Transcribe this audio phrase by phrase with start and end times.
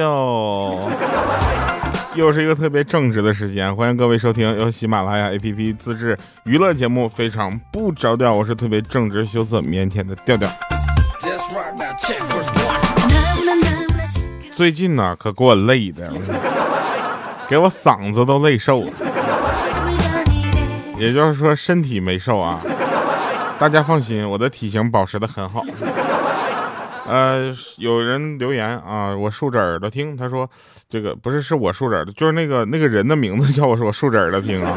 [0.00, 0.80] 哟，
[2.16, 10.48] 又是一个特别正直的时间，欢迎各位收听由喜马拉雅 APP 自制娱乐节目《非常不着调》，我是特别正直、羞涩、腼腆的调调。
[14.56, 16.10] 最近呢，可给我累的，
[17.46, 18.90] 给我嗓子都累瘦了。
[20.96, 22.58] 也就是说，身体没瘦啊。
[23.58, 25.62] 大家放心，我的体型保持的很好。
[27.06, 30.16] 呃，有人留言啊，我竖着耳朵听。
[30.16, 30.48] 他说，
[30.88, 34.76] 这个不是是我竖着耳朵，就是那个那个人的名字叫我说我竖着耳朵听啊。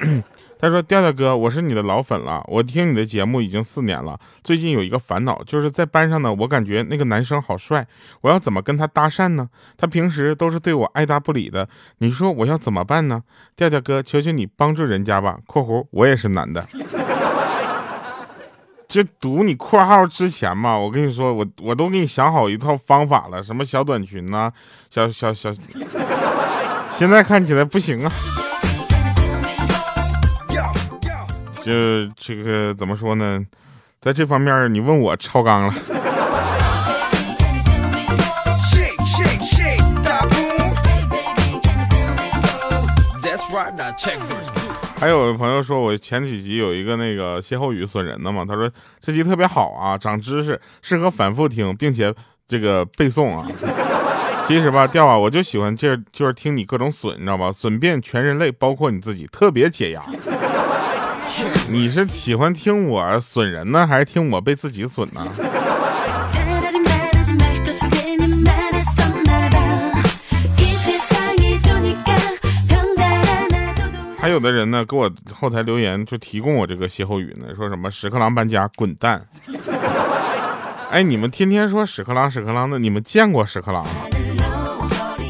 [0.58, 4.18] 他说，调调哥，我是你的老粉了，我听你的节目已经四年了。
[4.42, 7.86] 最近有一个烦恼，就是在班上呢，我感觉那个男生好帅，
[8.22, 9.50] 我要怎么跟他搭讪呢？
[9.76, 11.68] 他平时都是对我爱答不理的，
[11.98, 13.22] 你说我要怎么办呢？
[13.56, 15.38] 调调哥，求求你帮助人家吧。
[15.46, 16.64] （括弧我也是男的。）
[18.94, 24.52] 就读你括号之前嘛，我跟你说，我我都给你想好一套方法了，什么小短裙呐，
[24.88, 25.52] 小小小，
[26.96, 28.12] 现在看起来不行啊。
[31.64, 33.44] 就这个怎么说呢，
[34.00, 35.74] 在这方面你问我超纲了。
[45.04, 48.70] 还有朋友说我前几集有一个那个歇后语损人的嘛，他说
[49.02, 52.14] 这集特别好啊，长知识，适合反复听，并且
[52.48, 53.46] 这个背诵啊。
[54.46, 57.52] 其实吧，调啊，我就喜欢这就是听你各种损，你知道吧？
[57.52, 60.00] 损遍全人类，包括你自己，特别解压。
[61.68, 65.28] 你是喜欢听我损人呢，还是听我被自己损呢？
[74.24, 79.22] 还有的人呢，给我后台留言就提供我这个歇后语呢，说什么屎壳郎搬家滚蛋。
[80.90, 83.90] 哎，你们天天说屎壳郎屎壳郎的，你们见过屎壳郎吗？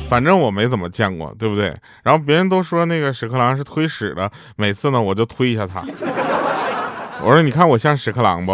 [0.09, 1.77] 反正我没怎么见过，对不对？
[2.05, 5.83] 然后别人都说那个屎壳郎是推屎的，每次呢我就推一下他。
[7.21, 8.53] 我说你看我像屎壳郎不？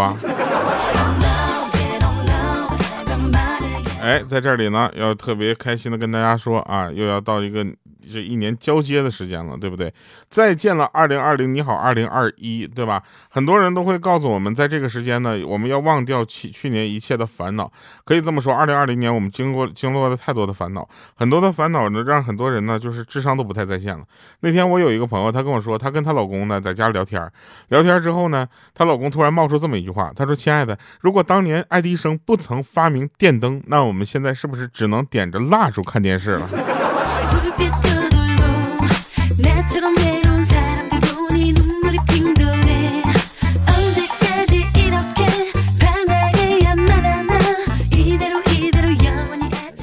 [4.00, 7.62] 哎，在这里呢，要特别开心的跟大家说啊，又要到一个。
[8.12, 9.93] 这一年交接的时间了，对不对？
[10.28, 13.03] 再见了，二零二零，你好，二零二一，对吧？
[13.28, 17.71] 很多人都会告诉我们，在这个时间呢，我们要忘掉去去年一切的烦恼。
[18.05, 24.05] 可以这么说，二零二零年我们经过经历了太多的烦恼，很多的烦恼呢，让很多人呢，就是智商都不太在线了。
[24.41, 27.31] 那天我有一个朋友，她跟我说，她跟她老公呢在家聊天，
[27.69, 36.49] 聊天之后呢，她老公突然冒出这么一句话，他说：“亲爱的，如果当年爱迪生不曾发明电灯，那我们现在是不是只能点着蜡烛看电视了？”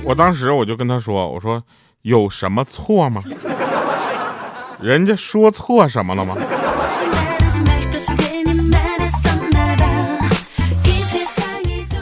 [0.05, 1.61] 我当时我就跟他说：“我说
[2.03, 3.21] 有什么错吗？
[4.79, 6.35] 人家说错什么了吗？”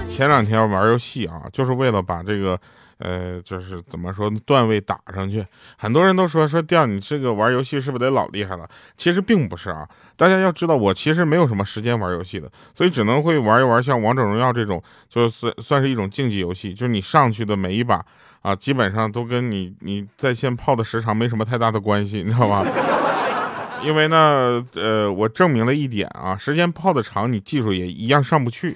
[0.10, 2.60] 前两天玩游戏啊，就是为了把这个。
[3.06, 5.46] 呃，就是怎么说段位打上去，
[5.78, 8.68] 很多人都说说调你这个玩游戏是不是得老厉害了？
[8.98, 18.04] 其实并不是啊，大家要知道我其实没有什么时间玩游戏的，所以只能会玩一玩像王者荣耀这种，就是算算是一种竞技游戏，就是你上去的每一把
[18.42, 22.66] 啊，基本上都跟你你在线泡的时长没什么太大的关系，你知道吧？
[23.86, 28.74] 因为呢，呃，我证明了一点啊，时间泡的长，你技术也一样上不去。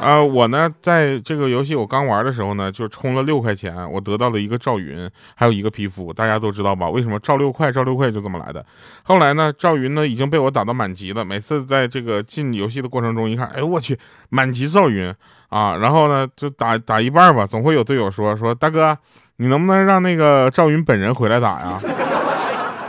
[0.00, 6.88] 啊，我呢，在这个游戏我刚玩的时候呢，就充了六块钱，我得到了一个赵云，还有一个皮肤，大家都知道吧？
[6.88, 7.72] 为什么赵六块？
[7.72, 8.64] 赵六块就这么来的。
[9.02, 11.24] 后来呢，赵云呢已经被我打到满级了。
[11.24, 13.98] 每次在这个进游戏的过程中，一看，哎呦我去，
[14.30, 15.12] 满级赵云
[15.48, 15.76] 啊！
[15.76, 18.96] 然后呢，就打打一半吧，总会有队友说说大哥，
[19.38, 21.78] 你能不能让那个赵云本人回来打呀？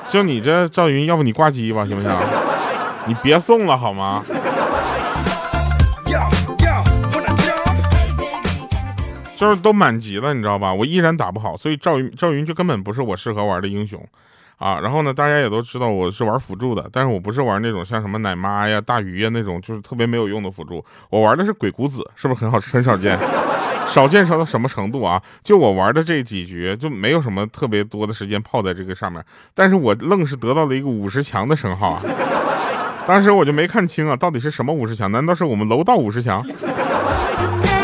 [0.07, 2.15] 就你这赵云，要不你挂机吧，行不行？
[3.07, 4.23] 你别送了好吗？
[9.39, 10.73] 就是都满级了，你知道吧？
[10.73, 14.05] 我依然打不好，所以赵云赵云就根本不是我适合玩的英雄，
[14.57, 14.81] 啊！
[14.81, 20.83] 然后呢，大家也都知道我是玩辅助的，但是我不是玩那种像什么奶妈呀、大鱼呀那种，就是特别没有用的辅助。
[21.09, 22.59] 我玩的是鬼谷子，是不是很好？
[22.59, 23.17] 很少见，
[23.87, 25.23] 少见少到什么程度啊？
[25.41, 29.23] 就我玩的这几局，就没有什么特别多的时间泡在这个上面，
[29.55, 32.03] 但是我愣是得到了一个五十强的称号啊！
[33.07, 35.09] 当时我就没看清啊，到底是什么五十强？
[35.09, 36.45] 难道是我们楼道五十强？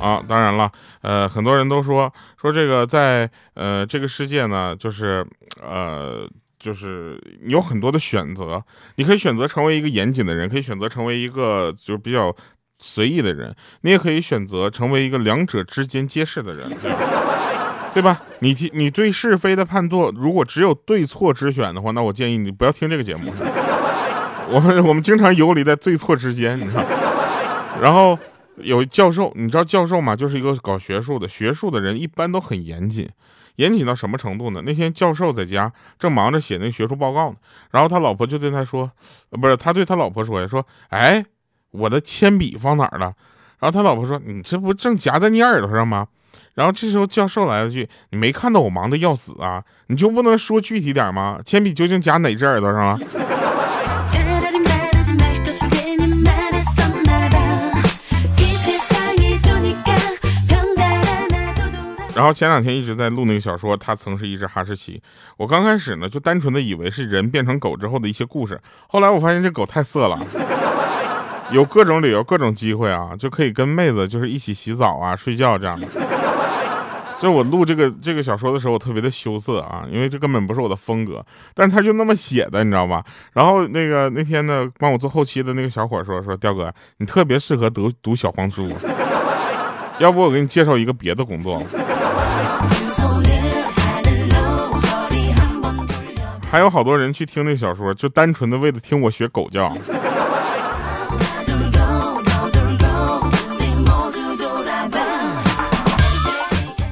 [0.00, 0.70] 啊，当然了，
[1.02, 5.24] 呃，很多人都说说这个在呃这个世界呢，就是
[5.62, 6.28] 呃
[6.58, 8.60] 就是有很多的选择，
[8.96, 12.34] 你可以选择成为一个严谨的人，可以选择成为一个就是比较
[12.80, 16.68] 随意的人，你也可以选择成为一个两者之间皆是的人，
[17.94, 18.20] 对吧？
[18.40, 23.32] 你听，你对是非的判断，如果只有对错之选的话，那我建议你不要听这个节目。
[24.50, 26.84] 我们我们经常游离在对错之间，你知道。
[27.80, 28.18] 然后
[28.56, 30.14] 有教授，你知道教授吗？
[30.14, 33.08] 就是一个搞学术的，学术的人一般都很严谨。
[33.56, 34.62] 严谨到什么程度呢？
[34.64, 37.36] 那天教授在家正忙着写那个学术报告呢，
[37.70, 38.90] 然后他老婆就对他说
[39.28, 41.22] ：“不是，他对他老婆说呀，说，哎，
[41.70, 43.12] 我的铅笔放哪儿了？”
[43.60, 46.08] 然后他老婆说：“你这不正夹在你耳朵上吗？”
[46.54, 49.62] 然后这时候教授来了句：“你没看到我忙的要死啊？
[49.88, 51.38] 你就不能说具体点吗？
[51.44, 52.98] 铅笔究竟夹哪只耳朵上了？”
[62.14, 65.02] 然后前两天一直在录那个小说，他曾是一只哈士奇。
[65.36, 70.18] 我刚开始呢就单纯的以为是人变成狗之后的一些故事，后来我发现这狗太色了，
[71.50, 75.86] 有各种理由、各种机会啊，就可以跟妹子就是一起洗澡啊、睡觉这样的。
[77.18, 81.24] 就我录这个这个小说的时候，我特别的羞涩啊，因为这根本不是我的风格，
[81.54, 83.02] 但是他就那么写的，你知道吧？
[83.32, 88.68] 然后那个那天呢，帮我做后期的那个小伙说说，刁哥，你特别适合读读小黄书，
[89.98, 91.62] 要不我给你介绍一个别的工作。
[96.50, 99.74] 还有好多人去听那个小说，就单纯的为了听我学狗叫。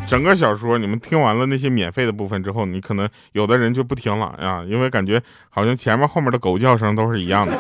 [0.08, 7.52] 整个小说你们听完了那些免费的部分之后，你可能有的人就不听了呀，因为感觉好像前面后面的狗叫声都是一样的。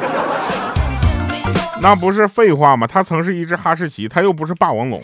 [1.82, 2.86] 那不是废话吗？
[2.86, 5.00] 它曾是一只哈士奇，它又不是霸王龙。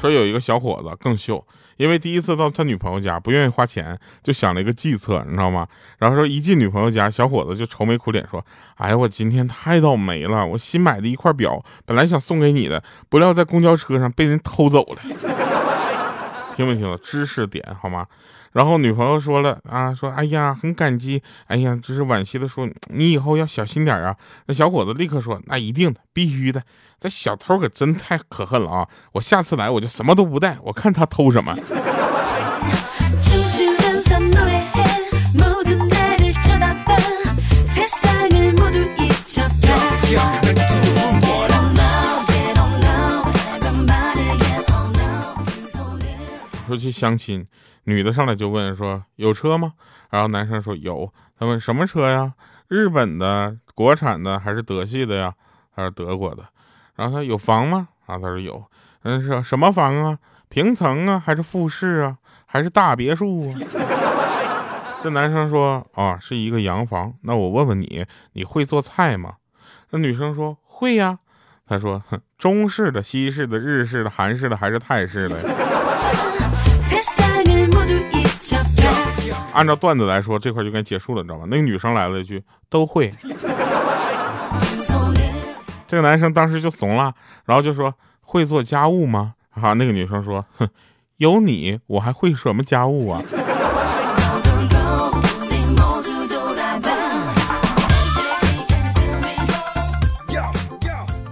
[0.00, 5.68] 说有一个小伙子更秀，因为第一次到他女朋友家，不愿意花钱，就想了一个计策，你知道吗？
[5.98, 8.44] 然后说一进女朋友家，小伙子就愁眉苦脸说
[8.76, 14.96] ：“哎呀，我今天太倒霉了，我新买的一块表，本来想送给你的，不料在公交车上被人偷走了。”
[16.54, 16.96] 听没听到？
[16.96, 18.06] 知识点好吗？
[18.52, 24.16] 然后女朋友说了啊，说哎呀，很感激，哎呀，就是惋惜的说，你以后要小心点啊。
[24.46, 26.62] 那小伙子立刻说，那一定的，必须的。
[27.00, 28.88] 这小偷可真太可恨了啊！
[29.12, 31.54] 我下次来我就什么都不带，我看他偷什么。
[46.64, 47.46] 说去相亲，
[47.84, 49.74] 女的上来就问说有车吗？
[50.10, 51.12] 然后男生说有。
[51.38, 52.32] 他问什么车呀？
[52.68, 55.34] 日本的、国产的还是德系的呀？
[55.74, 56.44] 他说德国的。
[56.94, 57.88] 然后他有房吗？
[58.06, 58.64] 啊，他说有。
[59.02, 60.18] 嗯，是什么房啊？
[60.48, 62.16] 平层啊，还是复式啊，
[62.46, 63.54] 还是大别墅啊？
[65.02, 67.12] 这男生说啊，是一个洋房。
[67.22, 69.34] 那我问问你，你会做菜吗？
[69.90, 71.18] 那女生说会呀。
[71.66, 75.36] 他说哼中式的、西式的、日式的、韩式的还是泰式的？
[79.54, 81.46] 按照段子来说，这块就该结束了，你知道吗？
[81.48, 83.08] 那个女生来了一句：“都会。
[85.86, 87.14] ”这个男生当时就怂了，
[87.44, 90.68] 然后就说：“会做家务吗？”啊，那个女生说：“哼，
[91.18, 93.22] 有你，我还会什么家务啊？”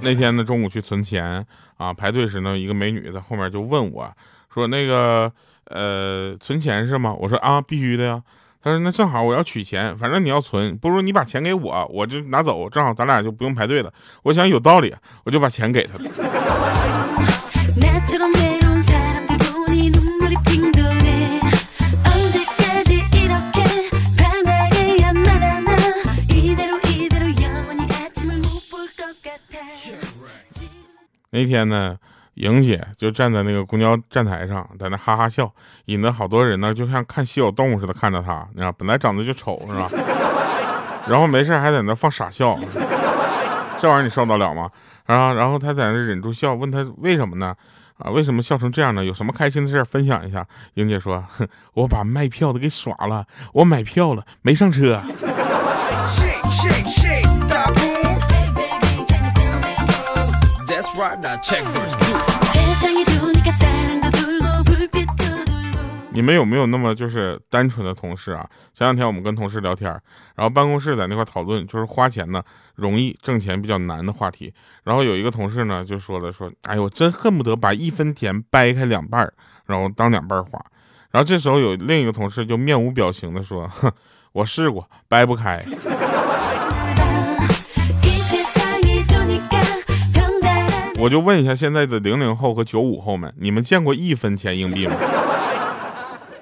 [0.00, 1.44] 那天呢，中午去存钱
[1.76, 4.08] 啊，排队时呢，一个美女在后面就问我
[4.54, 5.32] 说：“那个。”
[5.72, 7.14] 呃，存钱是吗？
[7.18, 8.22] 我说啊，必须的呀。
[8.62, 13.92] 他说那正好我要取钱，反正你要存，不如你把钱给我，我就拿走，正好咱俩就不用排队了。
[14.22, 16.10] 我想有道理，我就把钱给他了。
[31.34, 31.98] 那天呢？
[32.34, 35.52] 莹姐就站在那个公交站台上，在那哈哈笑，
[35.86, 38.46] 引得好多人呢，就像看稀有动物似的看着她。
[38.52, 39.88] 你知道，本来长得就丑，是吧？
[41.08, 42.58] 然后没事还在那放傻笑，
[43.78, 44.70] 这玩意儿你受得了吗？
[45.06, 47.54] 啊，然后他在那忍住笑，问他为什么呢？
[47.98, 49.04] 啊，为什么笑成这样呢？
[49.04, 50.46] 有什么开心的事分享一下？
[50.74, 55.00] 莹姐说：“哼，我把卖票的给耍了，我买票了，没上车。”
[66.14, 68.46] 你们有没有那么就是单纯的同事啊？
[68.74, 69.90] 前两天我们跟同事聊天，
[70.36, 72.42] 然后办公室在那块讨论，就是花钱呢
[72.74, 74.52] 容易挣钱比较难的话题。
[74.84, 79.32] 然后有一个同事呢就说了说，哎呦，真恨不得把一分钱掰开两半
[79.66, 80.62] 然后当两半花。
[81.10, 83.90] 然后这时候有另一个同事就面无表情的说，哼，
[84.32, 85.60] 我试过掰不开。
[91.02, 94.94] 我就问一下现在的零零后和九五后们，你们见过一分钱硬币吗？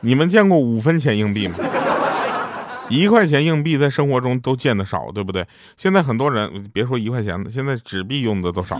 [0.02, 1.54] 你们见过五分钱硬币吗？
[2.90, 5.46] 一块钱硬币在生活中都见得少，对不对？
[5.78, 8.78] 现在很多人别说一块钱了，现在纸币用的都少。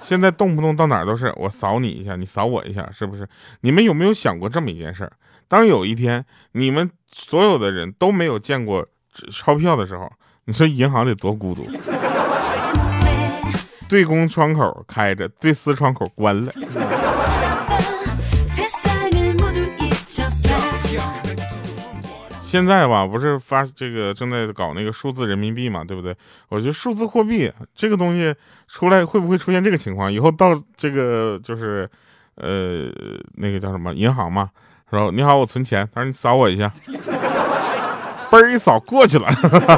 [0.00, 3.28] 现在动不动到哪都是我扫你一下，你扫我一下，是不是？
[3.60, 5.12] 你们有没有想过这么一件事儿？
[5.46, 8.86] 当有一天你们所有的人都没有见过
[9.30, 10.10] 钞票的时候，
[10.46, 11.62] 你说银行得多孤独？
[13.92, 16.50] 对公窗口开着，对私窗口关了。
[22.42, 26.16] 现在吧，不是发这个正在搞那个数字人民币嘛，对不对？
[26.48, 28.34] 我觉得数字货币这个东西
[28.66, 30.10] 出来会不会出现这个情况？
[30.10, 31.86] 以后到这个就是，
[32.36, 32.90] 呃，
[33.34, 34.48] 那个叫什么银行嘛，
[34.90, 36.72] 说你好，我存钱，他说你扫我一下，
[38.30, 39.28] 嘣儿一扫过去了，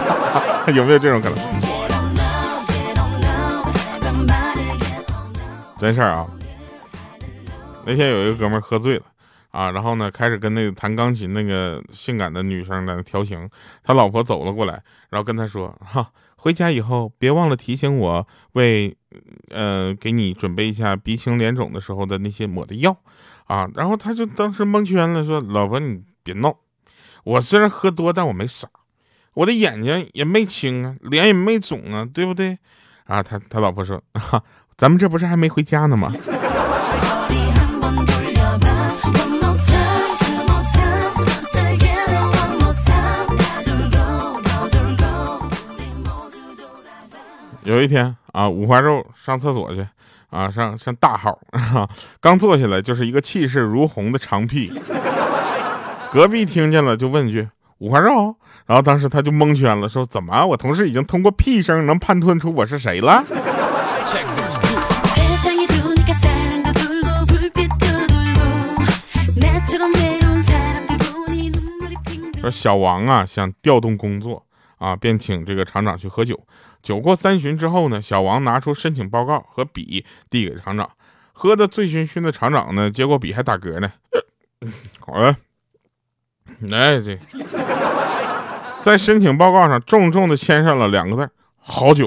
[0.72, 1.73] 有没有这种可能？
[5.84, 6.26] 真事儿啊！
[7.84, 9.04] 那天有一个哥们儿喝醉了。
[9.50, 13.46] 啊，然后呢，开始跟那个弹钢琴那个性感的女生在那调情。
[13.82, 18.96] 他老婆走了过来，然后跟他说：“哈，回家以后别忘了提醒我，为，
[19.50, 22.96] 呃，给你准备一下鼻青脸肿的时候的那些抹的药。”
[23.44, 26.56] 啊，然后他就当时蒙圈了，说：“老婆，你别闹，
[27.24, 28.66] 我虽然喝多，但我没傻，
[29.34, 32.58] 我的眼睛也没青啊，脸也没肿啊，对不对？”
[33.04, 34.42] 啊，他他老婆说：“哈，
[34.76, 36.12] 咱们这不是还没回家呢吗？”
[47.62, 49.86] 有一天啊，五花肉上厕所去，
[50.28, 51.88] 啊，上上大号啊，
[52.20, 54.70] 刚坐下来就是一个气势如虹的长屁，
[56.12, 63.24] 隔壁听见了就问句五花肉，然后当时他就蒙圈了，说怎么我同事已经通过屁声能判断出我是谁了？
[72.44, 74.44] 说小王啊想调动工作。
[74.78, 76.38] 啊，便请这个厂长去喝酒。
[76.82, 80.90] 酒过三巡之后呢，小王拿出申请报告和笔递给厂长。
[81.32, 83.90] 喝的醉醺醺的厂长呢，接过笔还打嗝呢。
[85.06, 85.36] 哎，
[86.68, 87.16] 来，这
[88.80, 92.06] 在申请报告上重重的签上了两个字：好酒。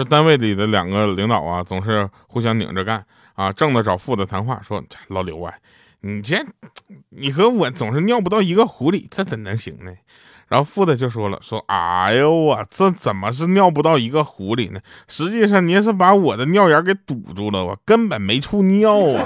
[0.00, 3.04] 这单位里的两个领导啊，总是互相拧着干
[3.34, 5.52] 啊，正的找副的谈话，说老刘啊，
[6.00, 6.42] 你这
[7.10, 9.92] 你和我总是尿不到一个壶里，这怎能行呢？
[10.48, 14.80] 然后副的就说了，说哎呦我这怎么是尿不到一个壶里呢？
[15.06, 19.22] 实际上您是把我的尿眼给堵住了，我根本没处尿啊。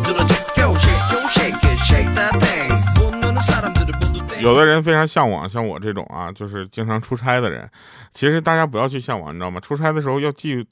[4.44, 7.68] 有的人非常向往，像我这种啊，就是经常出差的人。
[8.12, 9.58] 其实大家不要去向往，你知道吗？
[9.60, 10.66] 出差的时候要记。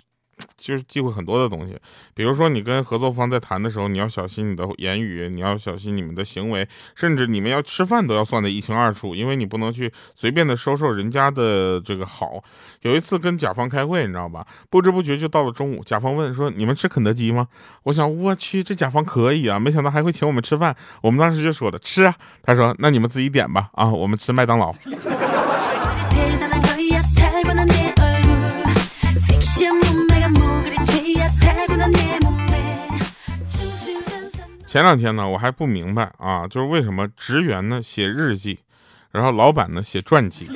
[0.56, 1.78] 就是忌讳很多的东西，
[2.14, 12.42] 比如说你跟合作方在谈的时候，你要小心你的言语，你要小心你们的行为，甚至你们要吃饭都要算得一清二楚，因为你不能去随便的收受人家的这个好。
[12.80, 14.46] 有一次跟甲方开会，你知道吧？
[14.70, 17.46] 不知不觉就到了中午，甲方问说：“你们吃肯德基吗？”
[17.84, 20.74] 我想，我去，这甲方可以啊，没想到还会请我们吃饭。
[21.02, 24.72] 我们当时就说了吃啊，他说：“那你们自己点吧。”啊，我们吃麦当劳。
[34.72, 38.58] 前两天呢，我还不明白啊，就是为什么职员呢写日记，
[39.10, 40.48] 然后老板呢写传记。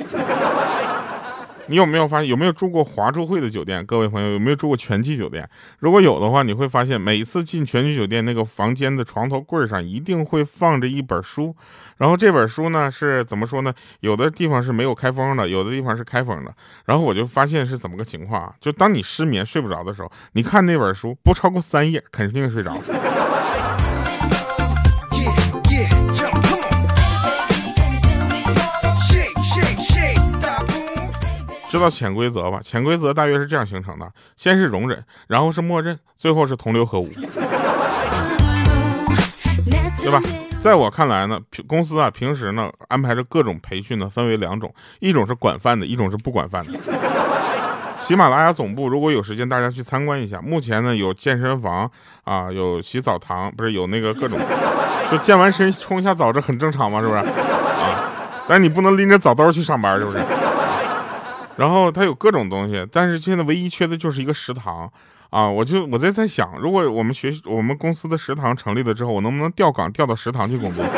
[1.67, 3.85] 你有没有发现，有没有住过华住会的酒店？
[3.85, 5.47] 各位朋友，有没有住过全季酒店？
[5.77, 11.55] 如果有的话，你会发现每次进全季酒店那个房间的床头柜上一定会放着一本书，
[11.97, 13.71] 然后这本书呢是怎么说呢？
[13.99, 16.51] 有的地方是没有开封的，有的地方是开封的。
[16.85, 18.55] 然后我就发现是怎么个情况啊？
[18.59, 22.75] 就当你失眠睡不着的时候，你看那本书不超过三页，肯定睡着。
[31.69, 32.59] 知道潜规则吧？
[32.63, 37.09] 潜规则大约是这样形成的：先是容忍，然后是默认，最后是同流合污，
[40.01, 40.21] 对吧？
[40.61, 46.73] 在我看来呢，公司啊平时呢安排着各种培训呢，分为两种，一种是管饭的，一种是不管饭的。
[47.99, 50.41] 喜马拉雅总部如果有时间，大家去参观一下。
[50.41, 51.89] 目前呢有健身房
[52.23, 54.39] 啊，有洗澡堂，不是有那个各种，
[55.11, 57.19] 就健完身冲一下澡，这很正常嘛，是不是？
[57.19, 58.11] 啊，
[58.47, 60.17] 但你不能拎着澡兜去上班，是不是？
[61.57, 64.89] 然后它有各种东西，但是现在唯一缺的就是一个食堂。
[65.29, 70.81] 啊，我就我在在想，如果我们学我们公司的食堂成立了之后，我能不能调岗调到食堂去工作？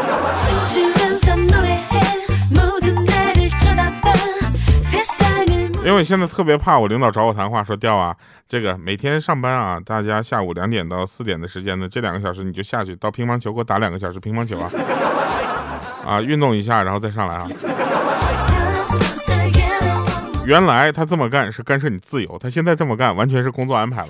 [5.84, 8.16] 因为现在特别怕我领导找我谈话，说调啊，
[8.48, 14.70] 这个每天上班啊，大家下午两点到四点的时间呢，这两个小时你就下去到乒乓球给我打两个小时乒乓球啊，
[16.06, 17.48] 啊，运动一下然后再上来啊。
[20.50, 24.08] 原来他这么干是干涉你自由，他现在这么干完全是工作安排了。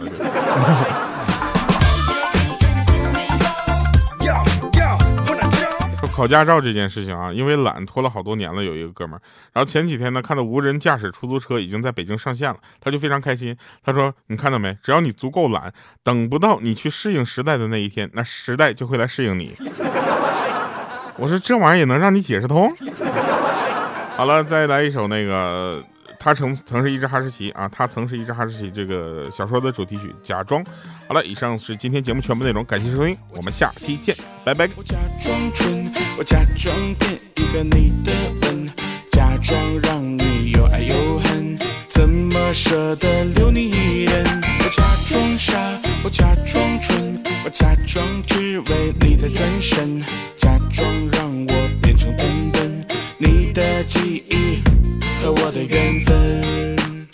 [6.00, 8.64] 说考驾照这件事情啊，因为懒拖了好多年了。
[8.64, 13.54] 有一个哥们儿，然后前几天呢看到无人驾驶出租车已经在北京上线了，他就非常开心。
[13.84, 14.78] 他说：“你看到没？
[14.82, 15.74] 只要你足够懒，
[16.06, 19.54] 等不到你去适应时代的那一天，那时代就会来适应你。”
[21.20, 22.74] 我说这玩意儿也能让你解释通？
[24.16, 25.84] 好了，再来一首那个。
[26.20, 28.70] 他曾曾是一只哈士奇啊，他曾是一只哈士奇。
[28.70, 30.62] 这个小说的主题曲《假装》。
[31.08, 34.70] 好了，以上是今天节目全部内容，感谢收听，我们下期见，拜拜。
[34.76, 38.12] 我假装蠢，我假装变一个你的
[38.42, 38.70] 吻，
[39.14, 41.58] 假装让你又爱又恨，
[41.88, 44.26] 怎么舍得留你一人？
[44.60, 45.58] 我假装傻，
[46.04, 50.02] 我假装蠢，我假装只为你的转身，
[50.36, 52.86] 假装让我变成笨笨，
[53.18, 54.59] 你的记忆。
[55.22, 57.08] 和我的缘分，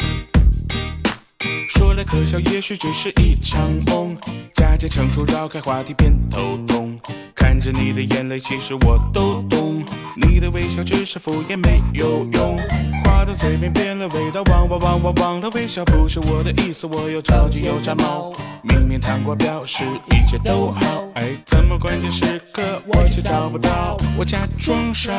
[1.68, 4.16] 说来可笑，也许只是一场梦，
[4.54, 7.00] 假借成熟绕开话题偏头痛。
[7.34, 9.75] 看着你的眼泪，其实我都懂。
[10.16, 12.58] 你的微笑只是敷衍，没有用。
[13.04, 18.32] 话到嘴边变了味道，忘忘忘忘忘了微笑不是我的意思，我又着急又炸毛。
[18.64, 23.98] 明明谈过表示一切都好，哎，怎么关键时刻我却找不到？
[24.18, 25.12] 我假装傻，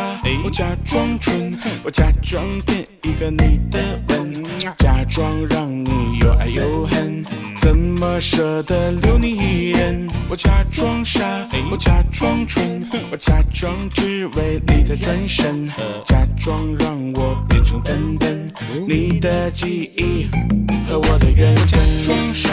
[0.44, 3.78] 我假装蠢，我假装变一个你的
[4.08, 4.42] 吻，
[4.78, 7.24] 假装让你又爱又恨，
[7.66, 10.08] 怎么舍得留你一人？
[10.28, 15.68] 我假装傻，我假装蠢，我假装只为你的转身，
[16.04, 18.52] 假装让我变成笨笨，
[18.86, 20.28] 你的记忆
[20.88, 21.66] 和我的缘分。
[21.66, 21.76] 假
[22.06, 22.50] 装傻，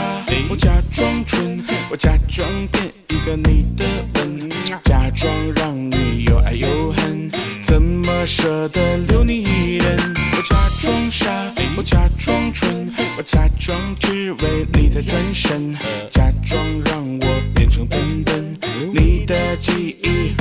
[0.50, 4.50] 我假装蠢，我假装变一个你的吻，
[4.84, 7.30] 假装让你又爱又恨，
[7.62, 9.96] 怎么舍得留你一人？
[10.36, 15.76] 我假装傻，我假装蠢，我假装只为你的转身，
[16.10, 18.58] 假装让我变成笨笨，
[18.94, 20.36] 你的记忆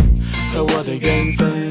[0.54, 1.61] 和我的缘分。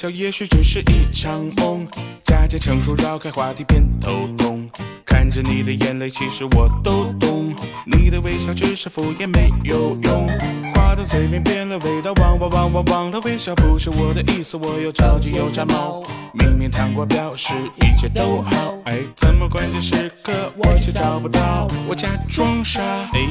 [0.00, 1.86] 笑，也许只是一场梦，
[2.24, 4.66] 假借成熟绕开话题变头痛。
[5.04, 7.54] 看着你的眼泪，其实我都懂。
[7.84, 10.26] 你的微笑只是敷衍，没有用。
[10.72, 16.02] 话到嘴边变了味道，忘忘忘忘忘了微笑不是我的意思，我又着急又炸毛。
[16.32, 21.68] 明明谈过表示一切都好，哎，怎么关键时刻我却找不到？
[21.86, 22.80] 我假装傻，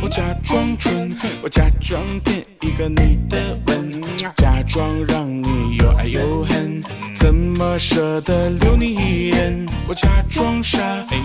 [0.04, 6.84] 我假装蠢，我假装变一个你的吻，假装让你又爱又恨，
[7.16, 9.66] 怎么舍得留你一人？
[9.88, 10.78] 我假装傻，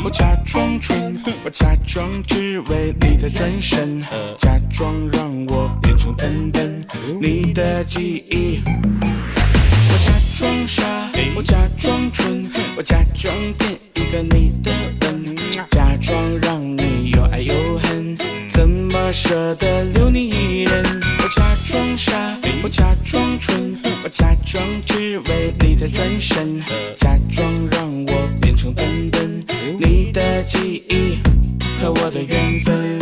[0.04, 4.00] 我假装蠢，我假装只为你的转身，
[4.38, 6.86] 假装让我变成笨笨，
[7.20, 8.60] 你的记忆。
[8.64, 10.84] 我假装傻，
[11.34, 15.36] 我假装蠢，我假装变一个你的吻，
[15.68, 18.16] 假装让你又爱又恨，
[18.48, 20.28] 怎么舍得留你
[24.14, 26.60] 假装只为你的转身，
[26.96, 29.44] 假装让我变成笨笨，
[29.80, 31.18] 你的记忆
[31.80, 32.93] 和我的缘分。